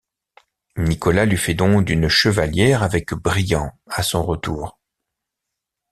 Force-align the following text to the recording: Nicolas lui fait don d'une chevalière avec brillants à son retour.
Nicolas 0.77 1.25
lui 1.27 1.37
fait 1.37 1.53
don 1.53 1.83
d'une 1.83 2.07
chevalière 2.09 2.81
avec 2.81 3.13
brillants 3.13 3.77
à 3.85 4.01
son 4.01 4.23
retour. 4.23 4.79